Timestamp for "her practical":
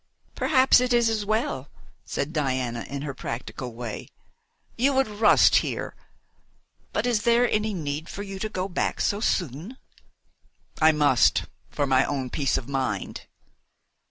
3.03-3.75